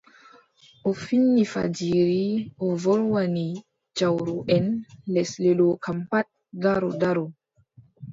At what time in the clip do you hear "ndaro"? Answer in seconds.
6.57-6.87, 6.97-7.25